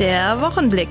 [0.00, 0.88] Der Wochenblick.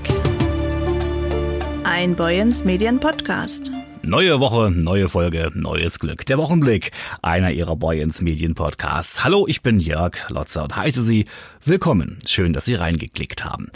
[1.84, 3.73] Ein Boyens Medien Podcast.
[4.06, 6.26] Neue Woche, neue Folge, neues Glück.
[6.26, 6.92] Der Wochenblick,
[7.22, 9.24] einer ihrer Boyens Medien Podcasts.
[9.24, 11.24] Hallo, ich bin Jörg Lotzer und heiße Sie
[11.64, 12.20] willkommen.
[12.28, 13.70] Schön, dass Sie reingeklickt haben.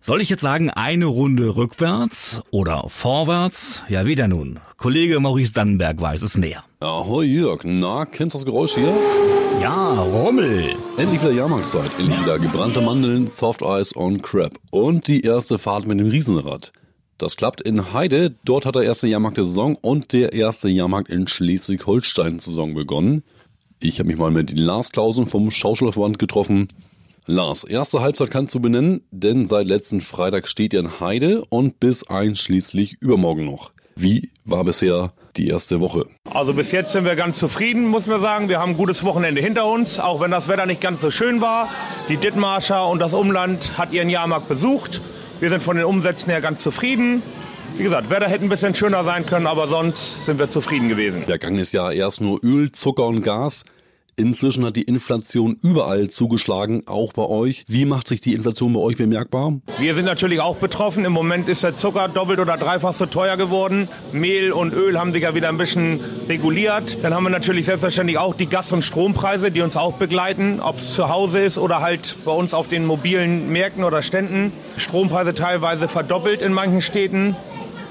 [0.00, 3.82] Soll ich jetzt sagen, eine Runde rückwärts oder vorwärts?
[3.90, 4.58] Ja, wieder nun.
[4.78, 6.64] Kollege Maurice Dannenberg weiß es näher.
[6.80, 8.96] Ahoi Jörg, na, kennst du das Geräusch hier?
[9.60, 10.76] Ja, Rummel.
[10.96, 15.86] Endlich wieder Jahrmarktzeit, endlich wieder gebrannte Mandeln, Soft Ice und Crab und die erste Fahrt
[15.86, 16.72] mit dem Riesenrad.
[17.18, 18.34] Das klappt in Heide.
[18.44, 23.22] Dort hat der erste Jahrmarkt der Saison und der erste Jahrmarkt in Schleswig-Holstein Saison begonnen.
[23.80, 26.68] Ich habe mich mal mit Lars Klausen vom Schauspielerverband getroffen.
[27.26, 31.80] Lars, erste Halbzeit kannst du benennen, denn seit letzten Freitag steht ihr in Heide und
[31.80, 33.72] bis einschließlich übermorgen noch.
[33.96, 36.06] Wie war bisher die erste Woche?
[36.30, 38.48] Also bis jetzt sind wir ganz zufrieden, muss man sagen.
[38.48, 41.40] Wir haben ein gutes Wochenende hinter uns, auch wenn das Wetter nicht ganz so schön
[41.40, 41.68] war.
[42.08, 45.00] Die Dithmarscher und das Umland hat ihren Jahrmarkt besucht.
[45.44, 47.22] Wir sind von den Umsätzen her ganz zufrieden.
[47.76, 51.24] Wie gesagt, Wetter hätte ein bisschen schöner sein können, aber sonst sind wir zufrieden gewesen.
[51.24, 53.62] Vergangenes Jahr erst nur Öl, Zucker und Gas.
[54.16, 57.64] Inzwischen hat die Inflation überall zugeschlagen, auch bei euch.
[57.66, 59.54] Wie macht sich die Inflation bei euch bemerkbar?
[59.78, 61.04] Wir sind natürlich auch betroffen.
[61.04, 63.88] Im Moment ist der Zucker doppelt oder dreifach so teuer geworden.
[64.12, 65.98] Mehl und Öl haben sich ja wieder ein bisschen
[66.28, 66.98] reguliert.
[67.02, 70.78] Dann haben wir natürlich selbstverständlich auch die Gas- und Strompreise, die uns auch begleiten, ob
[70.78, 74.52] es zu Hause ist oder halt bei uns auf den mobilen Märkten oder Ständen.
[74.76, 77.34] Strompreise teilweise verdoppelt in manchen Städten.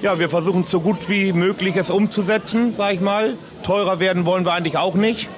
[0.02, 3.34] Ja, wir versuchen so gut wie möglich es umzusetzen, sag ich mal.
[3.64, 5.30] Teurer werden wollen wir eigentlich auch nicht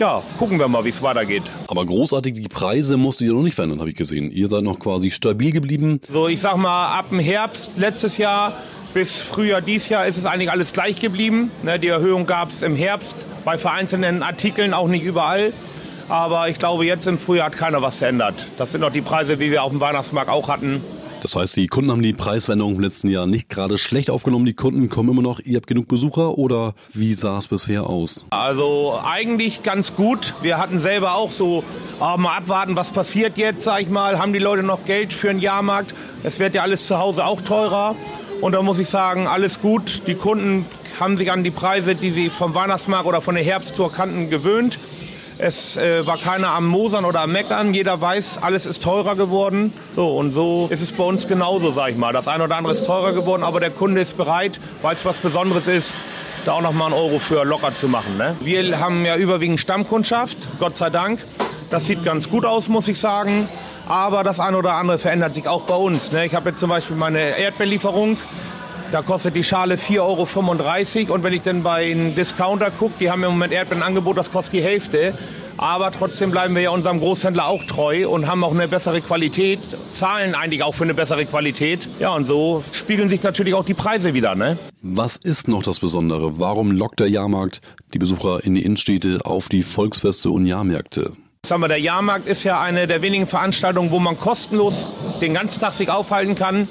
[0.00, 1.42] ja, gucken wir mal, wie es weitergeht.
[1.68, 4.32] Aber großartig, die Preise musstet ihr noch nicht verändern, habe ich gesehen.
[4.32, 6.00] Ihr seid noch quasi stabil geblieben.
[6.10, 8.54] So, ich sag mal, ab dem Herbst letztes Jahr
[8.94, 11.52] bis Frühjahr dieses Jahr ist es eigentlich alles gleich geblieben.
[11.62, 15.52] Ne, die Erhöhung gab es im Herbst, bei vereinzelten Artikeln auch nicht überall.
[16.08, 18.46] Aber ich glaube, jetzt im Frühjahr hat keiner was verändert.
[18.58, 20.82] Das sind noch die Preise, wie wir auf dem Weihnachtsmarkt auch hatten.
[21.22, 24.46] Das heißt, die Kunden haben die Preiswendung im letzten Jahr nicht gerade schlecht aufgenommen.
[24.46, 25.40] Die Kunden kommen immer noch.
[25.40, 28.24] Ihr habt genug Besucher oder wie sah es bisher aus?
[28.30, 30.34] Also eigentlich ganz gut.
[30.42, 31.62] Wir hatten selber auch so,
[32.00, 34.18] oh, mal abwarten, was passiert jetzt, sag ich mal.
[34.18, 35.94] Haben die Leute noch Geld für einen Jahrmarkt?
[36.22, 37.96] Es wird ja alles zu Hause auch teurer.
[38.40, 40.02] Und da muss ich sagen, alles gut.
[40.06, 40.64] Die Kunden
[40.98, 44.78] haben sich an die Preise, die sie vom Weihnachtsmarkt oder von der Herbsttour kannten, gewöhnt.
[45.42, 47.72] Es äh, war keiner am Mosern oder am Meckern.
[47.72, 49.72] Jeder weiß, alles ist teurer geworden.
[49.96, 52.12] So, und so ist es bei uns genauso, sag ich mal.
[52.12, 55.16] Das eine oder andere ist teurer geworden, aber der Kunde ist bereit, weil es was
[55.16, 55.96] Besonderes ist,
[56.44, 58.18] da auch noch mal einen Euro für locker zu machen.
[58.18, 58.36] Ne?
[58.40, 61.20] Wir haben ja überwiegend Stammkundschaft, Gott sei Dank.
[61.70, 63.48] Das sieht ganz gut aus, muss ich sagen.
[63.88, 66.12] Aber das eine oder andere verändert sich auch bei uns.
[66.12, 66.26] Ne?
[66.26, 68.18] Ich habe jetzt zum Beispiel meine Erdbeerlieferung.
[68.92, 70.00] Da kostet die Schale 4,35
[71.02, 71.14] Euro.
[71.14, 74.54] Und wenn ich dann bei einem Discounter gucke, die haben im Moment Erdbeerenangebot, das kostet
[74.54, 75.14] die Hälfte.
[75.56, 79.60] Aber trotzdem bleiben wir ja unserem Großhändler auch treu und haben auch eine bessere Qualität,
[79.90, 81.86] zahlen eigentlich auch für eine bessere Qualität.
[82.00, 84.34] Ja, und so spiegeln sich natürlich auch die Preise wieder.
[84.34, 84.58] Ne?
[84.82, 86.40] Was ist noch das Besondere?
[86.40, 87.60] Warum lockt der Jahrmarkt
[87.92, 91.12] die Besucher in die Innenstädte auf die Volksfeste und Jahrmärkte?
[91.46, 94.86] Sagen wir, der Jahrmarkt ist ja eine der wenigen Veranstaltungen, wo man kostenlos
[95.20, 96.68] den ganzen Tag sich aufhalten kann,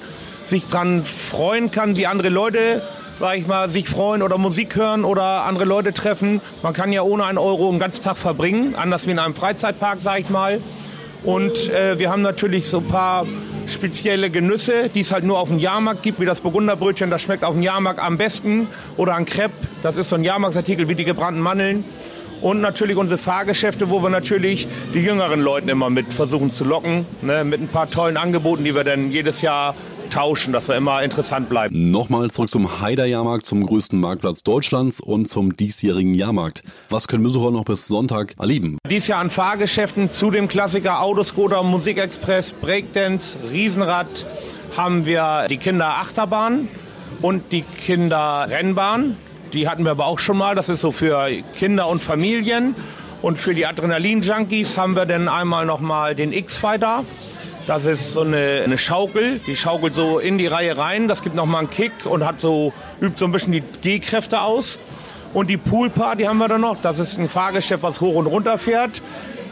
[0.50, 2.82] sich dran freuen kann, wie andere Leute
[3.20, 6.40] sag ich mal, sich freuen oder Musik hören oder andere Leute treffen.
[6.64, 9.98] Man kann ja ohne einen Euro einen ganzen Tag verbringen, anders wie in einem Freizeitpark,
[10.00, 10.62] sag ich mal.
[11.24, 13.26] Und äh, wir haben natürlich so ein paar
[13.68, 17.44] spezielle Genüsse, die es halt nur auf dem Jahrmarkt gibt, wie das Burgunderbrötchen, das schmeckt
[17.44, 18.68] auf dem Jahrmarkt am besten.
[18.96, 21.84] Oder ein Crepe, das ist so ein Jahrmarktsartikel wie die gebrannten Mandeln.
[22.42, 27.06] Und natürlich unsere Fahrgeschäfte, wo wir natürlich die jüngeren Leute immer mit versuchen zu locken,
[27.22, 29.76] ne, mit ein paar tollen Angeboten, die wir dann jedes Jahr
[30.10, 31.90] tauschen, dass wir immer interessant bleiben.
[31.92, 36.64] Nochmal zurück zum Haider Jahrmarkt, zum größten Marktplatz Deutschlands und zum diesjährigen Jahrmarkt.
[36.90, 38.78] Was können Besucher noch bis Sonntag erleben?
[38.90, 44.26] Dies Jahr an Fahrgeschäften zu dem Klassiker Autoscooter, Musikexpress, Breakdance, Riesenrad
[44.76, 46.68] haben wir die Kinderachterbahn
[47.22, 49.18] und die Kinderrennbahn.
[49.54, 50.56] Die hatten wir aber auch schon mal.
[50.56, 52.76] Das ist so für Kinder und Familien.
[53.22, 57.04] Und für die Adrenalin-Junkies haben wir dann einmal noch mal den X-Fighter.
[57.70, 61.08] Das ist so eine, eine, Schaukel, die schaukelt so in die Reihe rein.
[61.08, 64.80] Das gibt nochmal einen Kick und hat so, übt so ein bisschen die G-Kräfte aus.
[65.36, 66.82] Und die Poolparty haben wir dann noch.
[66.82, 69.04] Das ist ein Fahrgeschäft, was hoch und runter fährt.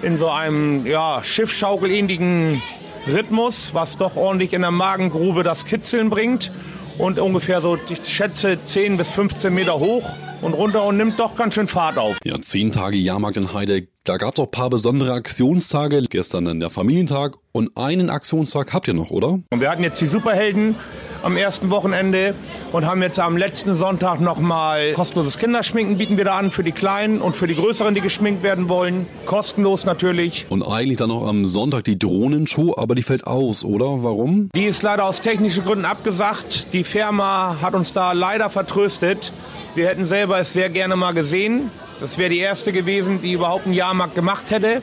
[0.02, 2.64] In so einem ja, Schiffschaukelähnlichen
[3.06, 6.52] Rhythmus, was doch ordentlich in der Magengrube das Kitzeln bringt.
[6.98, 10.10] Und ungefähr so, ich schätze, 10 bis 15 Meter hoch
[10.42, 12.18] und runter und nimmt doch ganz schön Fahrt auf.
[12.24, 13.88] Ja, zehn Tage Jahrmarkt in Heide.
[14.04, 16.02] Da gab es auch ein paar besondere Aktionstage.
[16.10, 19.40] Gestern dann der Familientag und einen Aktionstag habt ihr noch, oder?
[19.52, 20.76] Und wir hatten jetzt die Superhelden
[21.24, 22.34] am ersten Wochenende
[22.72, 26.72] und haben jetzt am letzten Sonntag nochmal kostenloses Kinderschminken bieten wir da an für die
[26.72, 29.08] Kleinen und für die Größeren, die geschminkt werden wollen.
[29.26, 30.46] Kostenlos natürlich.
[30.50, 34.04] Und eigentlich dann noch am Sonntag die Drohnenshow, aber die fällt aus, oder?
[34.04, 34.50] Warum?
[34.56, 36.74] Die ist leider aus technischen Gründen abgesagt.
[36.74, 39.32] Die Firma hat uns da leider vertröstet.
[39.76, 41.72] Wir hätten selber es sehr gerne mal gesehen.
[42.00, 44.82] Das wäre die erste gewesen, die überhaupt einen Jahrmarkt gemacht hätte.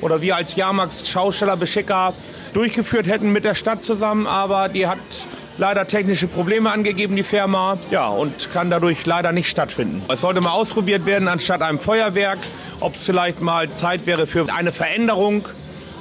[0.00, 2.12] Oder wir als Jahrmarktschausteller, Beschicker
[2.52, 4.26] durchgeführt hätten mit der Stadt zusammen.
[4.26, 4.98] Aber die hat
[5.58, 7.78] leider technische Probleme angegeben, die Firma.
[7.90, 10.02] Ja, und kann dadurch leider nicht stattfinden.
[10.08, 12.38] Es sollte mal ausprobiert werden anstatt einem Feuerwerk,
[12.80, 15.46] ob es vielleicht mal Zeit wäre für eine Veränderung.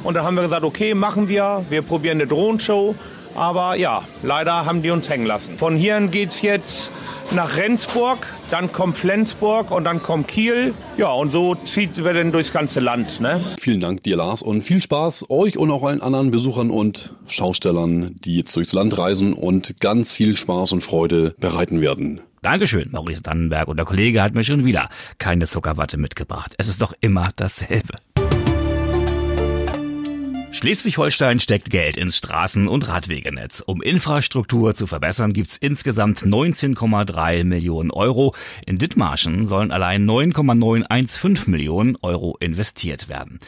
[0.04, 1.66] Und da haben wir gesagt, okay, machen wir.
[1.70, 2.96] Wir probieren eine Drohenshow.
[3.36, 5.58] Aber ja, leider haben die uns hängen lassen.
[5.58, 6.92] Von hier geht es jetzt
[7.32, 10.74] nach Rendsburg, dann kommt Flensburg und dann kommt Kiel.
[10.98, 13.20] Ja, und so zieht wir dann durchs ganze Land.
[13.20, 13.44] Ne?
[13.60, 18.16] Vielen Dank dir, Lars, und viel Spaß euch und auch allen anderen Besuchern und Schaustellern,
[18.24, 22.22] die jetzt durchs Land reisen und ganz viel Spaß und Freude bereiten werden.
[22.42, 23.68] Dankeschön, Maurice Dannenberg.
[23.68, 26.54] Und der Kollege hat mir schon wieder keine Zuckerwatte mitgebracht.
[26.60, 27.98] Es ist doch immer dasselbe.
[30.56, 33.62] Schleswig-Holstein steckt Geld ins Straßen- und Radwegenetz.
[33.66, 38.34] Um Infrastruktur zu verbessern, gibt's insgesamt 19,3 Millionen Euro.
[38.66, 43.40] In Dithmarschen sollen allein 9,915 Millionen Euro investiert werden.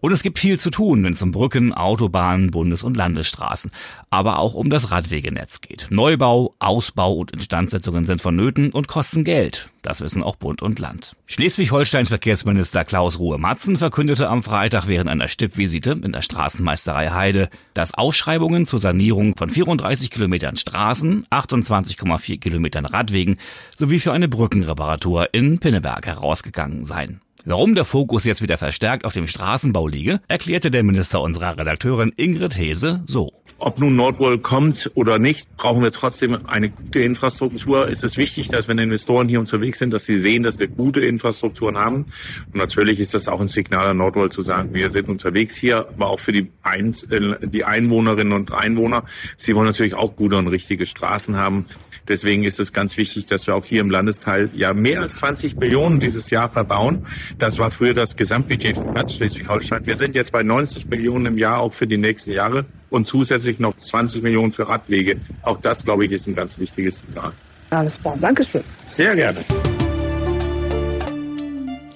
[0.00, 3.72] Und es gibt viel zu tun, wenn es um Brücken, Autobahnen, Bundes- und Landesstraßen,
[4.10, 5.88] aber auch um das Radwegenetz geht.
[5.90, 9.68] Neubau, Ausbau und Instandsetzungen sind vonnöten und kosten Geld.
[9.82, 11.16] Das wissen auch Bund und Land.
[11.32, 17.94] Schleswig-Holsteins Verkehrsminister Klaus Ruhe-Matzen verkündete am Freitag während einer Stippvisite in der Straßenmeisterei Heide, dass
[17.94, 23.38] Ausschreibungen zur Sanierung von 34 Kilometern Straßen, 28,4 Kilometern Radwegen
[23.74, 27.22] sowie für eine Brückenreparatur in Pinneberg herausgegangen seien.
[27.46, 32.12] Warum der Fokus jetzt wieder verstärkt auf dem Straßenbau liege, erklärte der Minister unserer Redakteurin
[32.14, 33.32] Ingrid Hese so.
[33.64, 37.88] Ob nun Nordwall kommt oder nicht, brauchen wir trotzdem eine gute Infrastruktur.
[37.88, 41.00] Es ist wichtig, dass wenn Investoren hier unterwegs sind, dass sie sehen, dass wir gute
[41.00, 42.06] Infrastrukturen haben.
[42.46, 45.86] Und natürlich ist das auch ein Signal an Nordwall zu sagen, wir sind unterwegs hier,
[45.86, 46.92] aber auch für die, Ein
[47.40, 49.04] die Einwohnerinnen und Einwohner.
[49.36, 51.66] Sie wollen natürlich auch gute und richtige Straßen haben.
[52.08, 55.56] Deswegen ist es ganz wichtig, dass wir auch hier im Landesteil ja mehr als 20
[55.56, 57.06] Millionen dieses Jahr verbauen.
[57.38, 59.86] Das war früher das Gesamtbudget von ganz Schleswig-Holstein.
[59.86, 63.58] Wir sind jetzt bei 90 Millionen im Jahr auch für die nächsten Jahre und zusätzlich
[63.58, 65.20] noch 20 Millionen für Radwege.
[65.42, 67.32] Auch das, glaube ich, ist ein ganz wichtiges Signal.
[67.70, 68.62] Alles klar, Dankeschön.
[68.84, 69.44] Sehr gerne.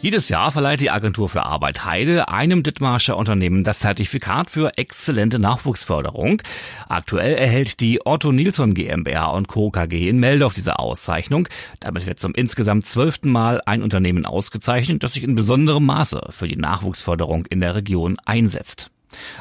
[0.06, 5.40] Jedes Jahr verleiht die Agentur für Arbeit Heide einem Dithmarscher Unternehmen das Zertifikat für exzellente
[5.40, 6.42] Nachwuchsförderung.
[6.88, 9.72] Aktuell erhält die Otto Nilsson GmbH und Co.
[9.72, 11.48] KG in Meldorf diese Auszeichnung.
[11.80, 16.46] Damit wird zum insgesamt zwölften Mal ein Unternehmen ausgezeichnet, das sich in besonderem Maße für
[16.46, 18.92] die Nachwuchsförderung in der Region einsetzt.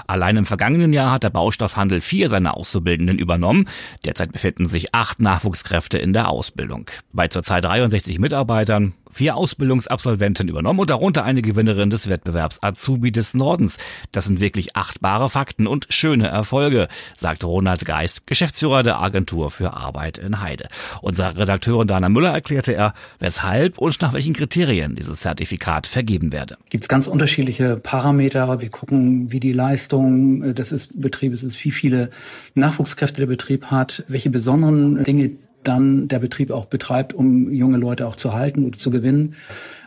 [0.07, 3.67] Allein im vergangenen Jahr hat der Baustoffhandel vier seiner Auszubildenden übernommen.
[4.03, 6.89] Derzeit befinden sich acht Nachwuchskräfte in der Ausbildung.
[7.13, 13.33] Bei zurzeit 63 Mitarbeitern vier Ausbildungsabsolventen übernommen und darunter eine Gewinnerin des Wettbewerbs Azubi des
[13.33, 13.77] Nordens.
[14.11, 19.73] Das sind wirklich achtbare Fakten und schöne Erfolge, sagt Ronald Geist, Geschäftsführer der Agentur für
[19.73, 20.67] Arbeit in Heide.
[21.01, 26.57] Unserer Redakteurin Dana Müller erklärte er, weshalb und nach welchen Kriterien dieses Zertifikat vergeben werde.
[26.69, 28.59] Gibt es ganz unterschiedliche Parameter.
[28.59, 32.09] Wir gucken, wie die Leistung des Betriebes ist, wie viele
[32.53, 35.31] Nachwuchskräfte der Betrieb hat, welche besonderen Dinge
[35.67, 39.35] dann der Betrieb auch betreibt, um junge Leute auch zu halten oder zu gewinnen.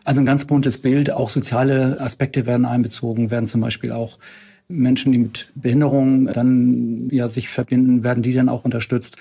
[0.04, 1.10] Also ein ganz buntes Bild.
[1.10, 4.18] Auch soziale Aspekte werden einbezogen, werden zum Beispiel auch
[4.68, 9.16] Menschen, die mit Behinderungen dann ja sich verbinden, werden die dann auch unterstützt.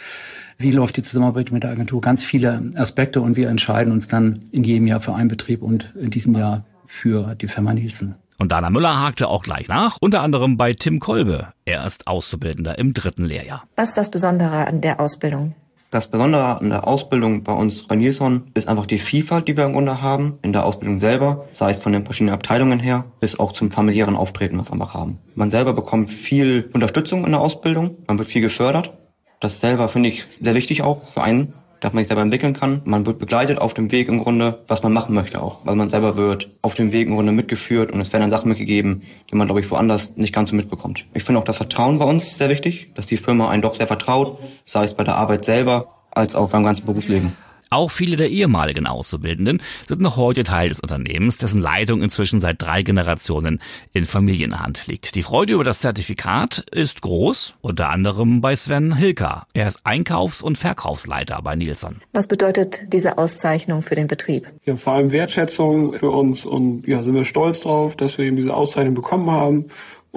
[0.57, 2.01] Wie läuft die Zusammenarbeit mit der Agentur?
[2.01, 5.93] Ganz viele Aspekte und wir entscheiden uns dann in jedem Jahr für einen Betrieb und
[5.95, 8.15] in diesem Jahr für die Firma Nielsen.
[8.39, 11.47] Und Dana Müller hakte auch gleich nach, unter anderem bei Tim Kolbe.
[11.65, 13.63] Er ist Auszubildender im dritten Lehrjahr.
[13.75, 15.55] Was ist das Besondere an der Ausbildung?
[15.89, 19.63] Das Besondere an der Ausbildung bei uns bei Nilsson ist einfach die Vielfalt, die wir
[19.63, 23.39] im Grunde haben in der Ausbildung selber, sei es von den verschiedenen Abteilungen her, bis
[23.39, 25.19] auch zum familiären Auftreten, was wir einfach haben.
[25.33, 28.97] Man selber bekommt viel Unterstützung in der Ausbildung, man wird viel gefördert.
[29.39, 32.81] Das selber finde ich sehr wichtig auch für einen, dass man sich selber entwickeln kann.
[32.85, 35.65] Man wird begleitet auf dem Weg im Grunde, was man machen möchte auch.
[35.65, 38.49] Weil man selber wird auf dem Weg im Grunde mitgeführt und es werden dann Sachen
[38.49, 41.05] mitgegeben, die man, glaube ich, woanders nicht ganz so mitbekommt.
[41.13, 43.87] Ich finde auch das Vertrauen bei uns sehr wichtig, dass die Firma einen doch sehr
[43.87, 47.33] vertraut, sei es bei der Arbeit selber als auch beim ganzen Berufsleben.
[47.69, 52.61] Auch viele der ehemaligen Auszubildenden sind noch heute Teil des Unternehmens, dessen Leitung inzwischen seit
[52.61, 53.59] drei Generationen
[53.93, 55.15] in Familienhand liegt.
[55.15, 59.47] Die Freude über das Zertifikat ist groß, unter anderem bei Sven Hilker.
[59.53, 61.97] Er ist Einkaufs- und Verkaufsleiter bei Nilsson.
[62.13, 64.47] Was bedeutet diese Auszeichnung für den Betrieb?
[64.65, 68.37] Ja, vor allem Wertschätzung für uns und ja, sind wir stolz drauf, dass wir eben
[68.37, 69.65] diese Auszeichnung bekommen haben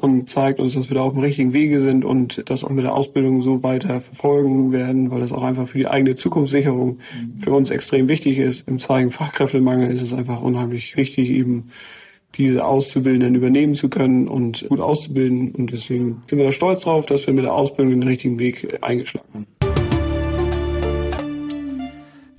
[0.01, 2.85] und zeigt uns, dass wir da auf dem richtigen Wege sind und das auch mit
[2.85, 6.99] der Ausbildung so weiter verfolgen werden, weil das auch einfach für die eigene Zukunftssicherung
[7.37, 8.67] für uns extrem wichtig ist.
[8.69, 11.71] Im Zeigen Fachkräftemangel ist es einfach unheimlich wichtig, eben
[12.37, 15.53] diese Auszubildenden übernehmen zu können und gut auszubilden.
[15.53, 18.79] Und deswegen sind wir da stolz drauf, dass wir mit der Ausbildung den richtigen Weg
[18.83, 19.60] eingeschlagen haben.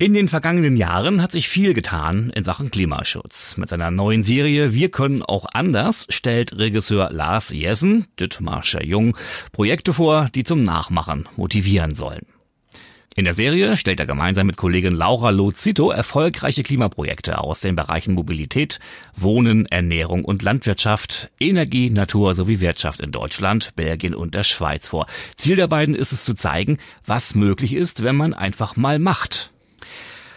[0.02, 3.56] In den vergangenen Jahren hat sich viel getan in Sachen Klimaschutz.
[3.56, 9.16] Mit seiner neuen Serie Wir können auch anders stellt Regisseur Lars Jessen, Dittmarscher Jung,
[9.52, 12.26] Projekte vor, die zum Nachmachen motivieren sollen.
[13.14, 18.14] In der Serie stellt er gemeinsam mit Kollegin Laura Lozito erfolgreiche Klimaprojekte aus den Bereichen
[18.14, 18.80] Mobilität,
[19.14, 25.06] Wohnen, Ernährung und Landwirtschaft, Energie, Natur sowie Wirtschaft in Deutschland, Belgien und der Schweiz vor.
[25.36, 29.51] Ziel der beiden ist es zu zeigen, was möglich ist, wenn man einfach mal macht.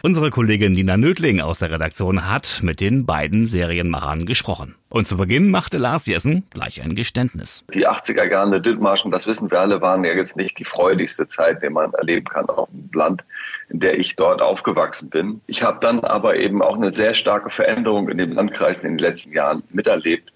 [0.06, 4.76] Unsere Kollegin Nina Nödling aus der Redaktion hat mit den beiden Serienmachern gesprochen.
[4.88, 7.66] Und zu Beginn machte Lars Jessen gleich ein Geständnis.
[7.74, 11.28] Die 80er Jahre der Dithmarschen, das wissen wir alle, waren ja jetzt nicht die freudigste
[11.28, 13.24] Zeit, die man erleben kann auf dem Land,
[13.70, 15.42] in der ich dort aufgewachsen bin.
[15.48, 19.00] Ich habe dann aber eben auch eine sehr starke Veränderung in dem Landkreis in den
[19.00, 20.32] letzten Jahren miterlebt.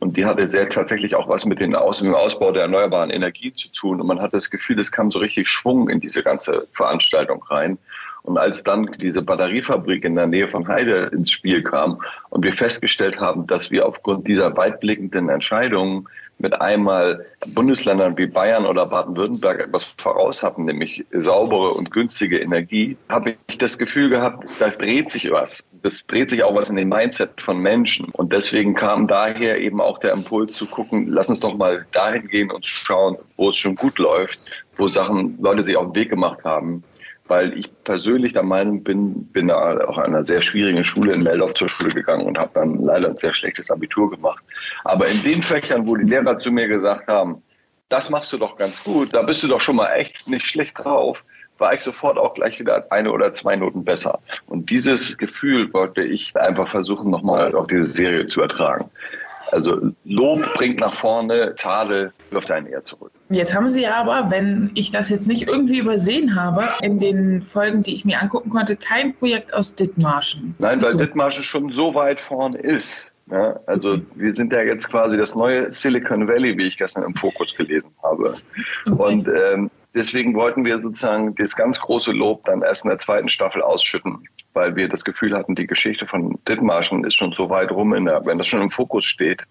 [0.00, 4.00] Und die hatte sehr tatsächlich auch was mit dem Ausbau der erneuerbaren Energie zu tun.
[4.00, 7.78] Und man hat das Gefühl, es kam so richtig Schwung in diese ganze Veranstaltung rein.
[8.24, 12.00] Und als dann diese Batteriefabrik in der Nähe von Heide ins Spiel kam
[12.30, 16.06] und wir festgestellt haben, dass wir aufgrund dieser weitblickenden Entscheidungen
[16.38, 17.24] mit einmal
[17.54, 23.58] Bundesländern wie Bayern oder Baden-Württemberg etwas voraus hatten, nämlich saubere und günstige Energie, habe ich
[23.58, 25.62] das Gefühl gehabt, da dreht sich was.
[25.84, 28.08] Es dreht sich auch was in dem Mindset von Menschen.
[28.10, 32.28] Und deswegen kam daher eben auch der Impuls zu gucken, lass uns doch mal dahin
[32.28, 34.38] gehen und schauen, wo es schon gut läuft,
[34.76, 36.84] wo Sachen, Leute sich auf den Weg gemacht haben
[37.26, 41.22] weil ich persönlich der Meinung bin, bin da auch an einer sehr schwierigen Schule in
[41.22, 44.42] Meldorf zur Schule gegangen und habe dann leider ein sehr schlechtes Abitur gemacht.
[44.84, 47.42] Aber in den Fächern, wo die Lehrer zu mir gesagt haben,
[47.88, 50.78] das machst du doch ganz gut, da bist du doch schon mal echt nicht schlecht
[50.78, 51.22] drauf,
[51.58, 54.18] war ich sofort auch gleich wieder eine oder zwei Noten besser.
[54.46, 58.90] Und dieses Gefühl wollte ich einfach versuchen, nochmal auf diese Serie zu ertragen.
[59.50, 63.10] Also Lob bringt nach vorne, Tadel wirft einen eher zurück.
[63.28, 67.82] Jetzt haben Sie aber, wenn ich das jetzt nicht irgendwie übersehen habe, in den Folgen,
[67.82, 70.54] die ich mir angucken konnte, kein Projekt aus Dithmarschen.
[70.58, 70.98] Nein, weil so.
[70.98, 73.10] Dithmarschen schon so weit vorne ist.
[73.30, 77.14] Ja, also wir sind ja jetzt quasi das neue Silicon Valley, wie ich gestern im
[77.14, 78.34] Fokus gelesen habe.
[78.84, 79.14] Okay.
[79.14, 83.28] Und ähm, deswegen wollten wir sozusagen das ganz große Lob dann erst in der zweiten
[83.28, 87.70] Staffel ausschütten weil wir das Gefühl hatten, die Geschichte von Dithmarschen ist schon so weit
[87.70, 89.42] rum, in der, wenn das schon im Fokus steht,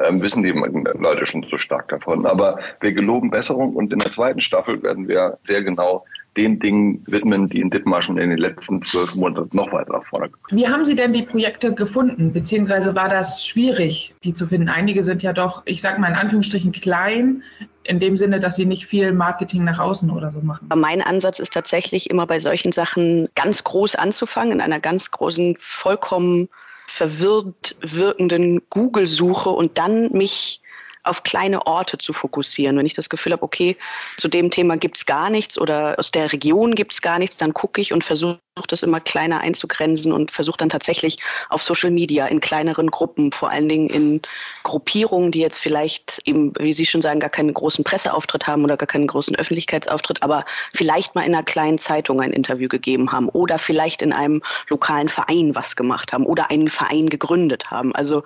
[0.00, 2.26] ähm, wissen die Leute schon so stark davon.
[2.26, 6.04] Aber wir geloben Besserung und in der zweiten Staffel werden wir sehr genau
[6.36, 10.28] den Dingen widmen, die in Dithmarschen in den letzten zwölf Monaten noch weiter nach vorne
[10.28, 14.68] gekommen Wie haben Sie denn die Projekte gefunden, beziehungsweise war das schwierig, die zu finden?
[14.68, 17.42] Einige sind ja doch, ich sage mal in Anführungsstrichen, klein,
[17.86, 20.68] in dem Sinne, dass sie nicht viel Marketing nach außen oder so machen.
[20.74, 25.56] Mein Ansatz ist tatsächlich immer bei solchen Sachen ganz groß anzufangen, in einer ganz großen,
[25.58, 26.48] vollkommen
[26.86, 30.60] verwirrt wirkenden Google-Suche und dann mich
[31.06, 32.76] auf kleine Orte zu fokussieren.
[32.76, 33.76] Wenn ich das Gefühl habe, okay,
[34.16, 37.36] zu dem Thema gibt es gar nichts oder aus der Region gibt es gar nichts,
[37.36, 41.18] dann gucke ich und versuche das immer kleiner einzugrenzen und versuche dann tatsächlich
[41.50, 44.22] auf Social Media in kleineren Gruppen, vor allen Dingen in
[44.62, 48.78] Gruppierungen, die jetzt vielleicht eben, wie Sie schon sagen, gar keinen großen Presseauftritt haben oder
[48.78, 53.28] gar keinen großen Öffentlichkeitsauftritt, aber vielleicht mal in einer kleinen Zeitung ein Interview gegeben haben
[53.28, 57.94] oder vielleicht in einem lokalen Verein was gemacht haben oder einen Verein gegründet haben.
[57.94, 58.22] Also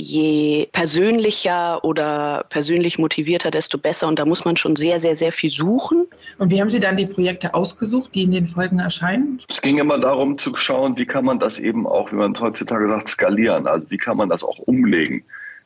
[0.00, 4.06] je persönlicher oder persönlich motivierter, desto besser.
[4.06, 6.06] Und da muss man schon sehr, sehr, sehr viel suchen.
[6.38, 9.40] Und wie haben Sie dann die Projekte ausgesucht, die in den Folgen erscheinen?
[9.48, 12.40] Es ging immer darum zu schauen, wie kann man das eben auch, wie man es
[12.40, 13.66] heutzutage sagt, skalieren.
[13.66, 15.24] Also wie kann man das auch umlegen.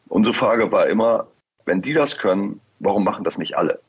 [0.09, 1.27] Unsere Frage war immer,
[1.67, 3.81] wenn die das können, warum machen das nicht alle?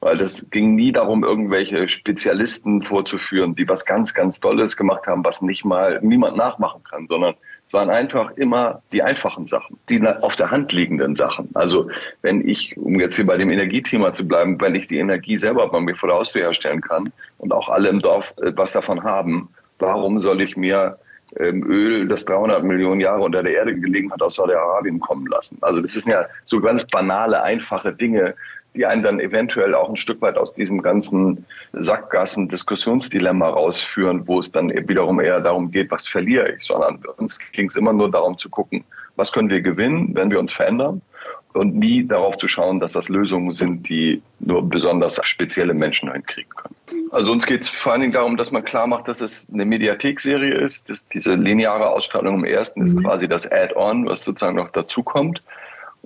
[0.00, 5.24] Weil das ging nie darum, irgendwelche Spezialisten vorzuführen, die was ganz, ganz Tolles gemacht haben,
[5.24, 7.34] was nicht mal niemand nachmachen kann, sondern
[7.66, 11.50] es waren einfach immer die einfachen Sachen, die auf der Hand liegenden Sachen.
[11.54, 11.90] Also
[12.22, 15.68] wenn ich, um jetzt hier bei dem Energiethema zu bleiben, wenn ich die Energie selber
[15.68, 19.02] bei mir vor der Haustür herstellen kann und auch alle im Dorf äh, was davon
[19.02, 19.48] haben,
[19.80, 20.96] warum soll ich mir
[21.40, 25.58] ähm, Öl, das 300 Millionen Jahre unter der Erde gelegen hat, aus Saudi-Arabien kommen lassen?
[25.60, 28.36] Also das sind ja so ganz banale, einfache Dinge,
[28.76, 34.52] die einen dann eventuell auch ein Stück weit aus diesem ganzen Sackgassen-Diskussionsdilemma rausführen, wo es
[34.52, 38.38] dann wiederum eher darum geht, was verliere ich, sondern uns ging es immer nur darum
[38.38, 38.84] zu gucken,
[39.16, 41.00] was können wir gewinnen, wenn wir uns verändern
[41.56, 46.50] und nie darauf zu schauen, dass das Lösungen sind, die nur besonders spezielle Menschen hinkriegen
[46.54, 46.74] können.
[47.10, 49.64] Also uns geht es vor allen Dingen darum, dass man klar macht, dass es eine
[49.64, 50.88] Mediathek-Serie ist.
[50.88, 53.04] Dass diese lineare Ausstrahlung im ersten ist mhm.
[53.04, 55.42] quasi das Add-on, was sozusagen noch dazukommt.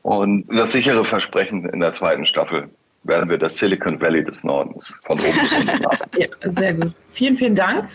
[0.03, 2.71] Und das sichere Versprechen in der zweiten Staffel
[3.05, 6.11] werden wir das Silicon Valley des Nordens von oben bis unten machen.
[6.17, 6.93] Ja, sehr gut.
[7.11, 7.89] Vielen, vielen Dank.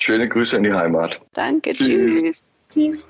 [0.00, 1.20] Schöne Grüße in die Heimat.
[1.34, 2.52] Danke, tschüss.
[2.72, 3.08] Tschüss.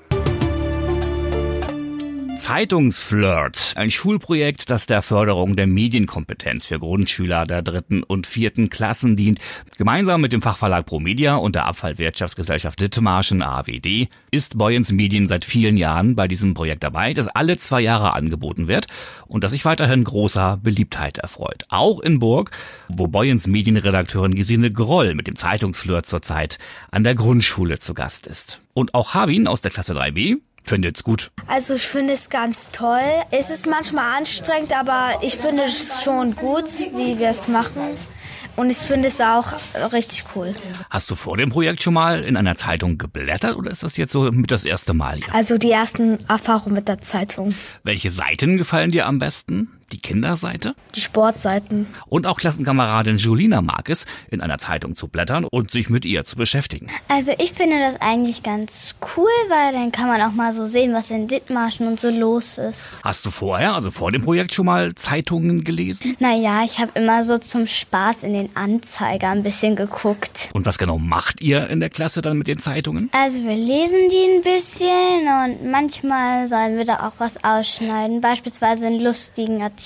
[2.39, 9.17] Zeitungsflirt, ein Schulprojekt, das der Förderung der Medienkompetenz für Grundschüler der dritten und vierten Klassen
[9.17, 9.39] dient.
[9.77, 15.75] Gemeinsam mit dem Fachverlag ProMedia und der Abfallwirtschaftsgesellschaft Dithmarschen AWD ist Boyens Medien seit vielen
[15.75, 18.87] Jahren bei diesem Projekt dabei, das alle zwei Jahre angeboten wird
[19.27, 21.65] und das sich weiterhin großer Beliebtheit erfreut.
[21.67, 22.51] Auch in Burg,
[22.87, 26.57] wo Boyens Medienredakteurin Gesine Groll mit dem Zeitungsflirt zurzeit
[26.89, 28.61] an der Grundschule zu Gast ist.
[28.73, 30.37] Und auch Havin aus der Klasse 3b
[30.69, 31.31] findet's gut.
[31.47, 33.01] Also ich finde es ganz toll.
[33.31, 37.81] Es ist manchmal anstrengend, aber ich finde es schon gut, wie wir es machen.
[38.55, 39.53] Und ich finde es auch
[39.93, 40.53] richtig cool.
[40.89, 44.11] Hast du vor dem Projekt schon mal in einer Zeitung geblättert oder ist das jetzt
[44.11, 45.33] so mit das erste Mal hier?
[45.33, 47.55] Also die ersten Erfahrungen mit der Zeitung.
[47.83, 49.78] Welche Seiten gefallen dir am besten?
[49.91, 50.75] Die Kinderseite?
[50.95, 51.87] Die Sportseiten.
[52.07, 56.25] Und auch Klassenkameradin Julina mag es, in einer Zeitung zu blättern und sich mit ihr
[56.25, 56.87] zu beschäftigen.
[57.07, 60.93] Also ich finde das eigentlich ganz cool, weil dann kann man auch mal so sehen,
[60.93, 63.01] was in Dithmarschen und so los ist.
[63.03, 66.15] Hast du vorher, also vor dem Projekt, schon mal Zeitungen gelesen?
[66.19, 70.49] Naja, ich habe immer so zum Spaß in den Anzeiger ein bisschen geguckt.
[70.53, 73.09] Und was genau macht ihr in der Klasse dann mit den Zeitungen?
[73.11, 78.85] Also wir lesen die ein bisschen und manchmal sollen wir da auch was ausschneiden, beispielsweise
[78.85, 79.78] einen lustigen Artikel.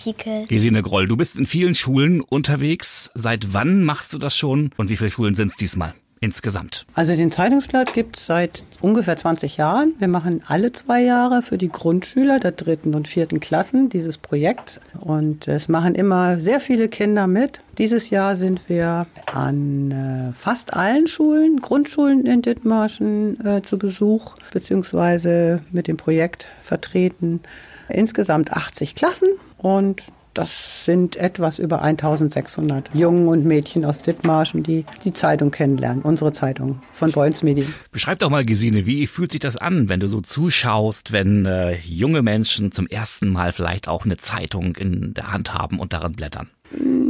[0.48, 3.12] Gesine Groll, du bist in vielen Schulen unterwegs.
[3.16, 5.94] Seit wann machst du das schon und wie viele Schulen sind es diesmal?
[6.24, 6.86] Insgesamt.
[6.94, 9.94] Also den Zeitungsblatt gibt es seit ungefähr 20 Jahren.
[10.00, 14.80] Wir machen alle zwei Jahre für die Grundschüler der dritten und vierten Klassen dieses Projekt.
[15.02, 17.60] Und es machen immer sehr viele Kinder mit.
[17.78, 24.38] Dieses Jahr sind wir an äh, fast allen Schulen, Grundschulen in Dithmarschen äh, zu Besuch,
[24.54, 27.42] beziehungsweise mit dem Projekt vertreten.
[27.90, 29.28] Insgesamt 80 Klassen
[29.64, 30.04] und
[30.34, 36.34] das sind etwas über 1600 Jungen und Mädchen aus Dithmarschen, die die Zeitung kennenlernen, unsere
[36.34, 37.74] Zeitung von Boyens Medien.
[37.92, 41.76] Beschreib doch mal, Gesine, wie fühlt sich das an, wenn du so zuschaust, wenn äh,
[41.78, 46.14] junge Menschen zum ersten Mal vielleicht auch eine Zeitung in der Hand haben und daran
[46.14, 46.50] blättern?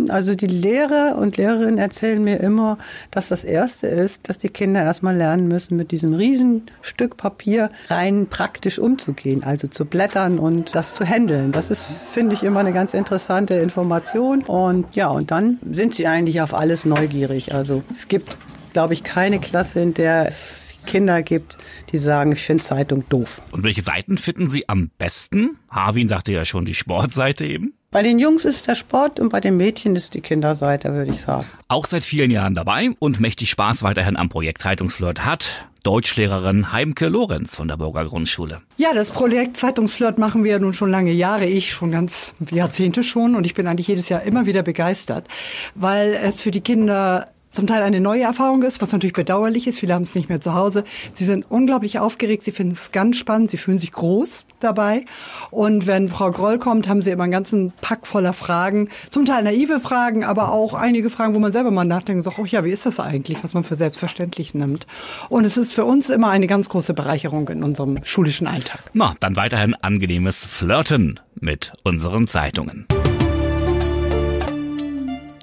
[0.10, 2.78] Also die Lehrer und Lehrerinnen erzählen mir immer,
[3.12, 8.28] dass das Erste ist, dass die Kinder erstmal lernen müssen, mit diesem Riesenstück Papier rein
[8.28, 11.52] praktisch umzugehen, also zu blättern und das zu handeln.
[11.52, 14.44] Das ist, finde ich, immer eine ganz interessante Information.
[14.44, 17.54] Und ja, und dann sind sie eigentlich auf alles neugierig.
[17.54, 18.38] Also es gibt,
[18.74, 21.58] glaube ich, keine Klasse, in der es Kinder gibt,
[21.92, 23.42] die sagen, ich finde Zeitung doof.
[23.52, 25.58] Und welche Seiten finden Sie am besten?
[25.70, 27.74] Harvin sagte ja schon die Sportseite eben.
[27.94, 31.22] Bei den Jungs ist der Sport und bei den Mädchen ist die Kinderseite, würde ich
[31.22, 31.46] sagen.
[31.68, 37.08] Auch seit vielen Jahren dabei und mächtig Spaß weiterhin am Projekt Zeitungsflirt hat Deutschlehrerin Heimke
[37.08, 38.62] Lorenz von der Burger Grundschule.
[38.78, 43.36] Ja, das Projekt Zeitungsflirt machen wir nun schon lange Jahre, ich schon ganz Jahrzehnte schon
[43.36, 45.28] und ich bin eigentlich jedes Jahr immer wieder begeistert,
[45.76, 49.80] weil es für die Kinder zum Teil eine neue Erfahrung ist, was natürlich bedauerlich ist.
[49.80, 50.84] Viele haben es nicht mehr zu Hause.
[51.12, 52.42] Sie sind unglaublich aufgeregt.
[52.42, 53.52] Sie finden es ganz spannend.
[53.52, 55.06] Sie fühlen sich groß dabei.
[55.52, 58.90] Und wenn Frau Groll kommt, haben sie immer einen ganzen Pack voller Fragen.
[59.12, 62.40] Zum Teil naive Fragen, aber auch einige Fragen, wo man selber mal nachdenkt und sagt,
[62.40, 64.88] oh ja, wie ist das eigentlich, was man für selbstverständlich nimmt.
[65.30, 68.80] Und es ist für uns immer eine ganz große Bereicherung in unserem schulischen Alltag.
[68.94, 72.88] Na, dann weiterhin angenehmes Flirten mit unseren Zeitungen.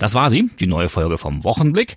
[0.00, 1.96] Das war sie, die neue Folge vom Wochenblick.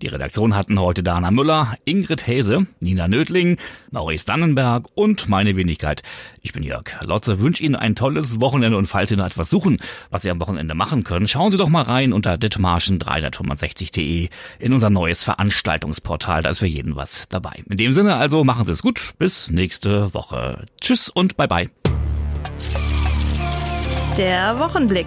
[0.00, 3.56] Die Redaktion hatten heute Dana Müller, Ingrid Häse, Nina Nödling,
[3.90, 6.02] Maurice Dannenberg und meine Wenigkeit.
[6.40, 9.78] Ich bin Jörg Lotze, wünsche Ihnen ein tolles Wochenende und falls Sie noch etwas suchen,
[10.10, 14.28] was Sie am Wochenende machen können, schauen Sie doch mal rein unter ditmarschen365.de
[14.60, 16.42] in unser neues Veranstaltungsportal.
[16.42, 17.62] Da ist für jeden was dabei.
[17.68, 19.14] In dem Sinne also machen Sie es gut.
[19.18, 20.64] Bis nächste Woche.
[20.80, 21.70] Tschüss und bye bye.
[24.16, 25.06] Der Wochenblick.